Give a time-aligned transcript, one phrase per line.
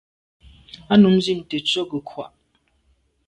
[0.91, 2.27] A num nzin njù tèttswe nke nkwa’a.